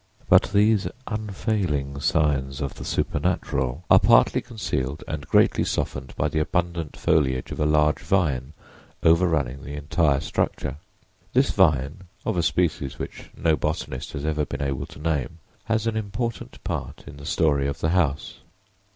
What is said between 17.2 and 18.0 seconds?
story of the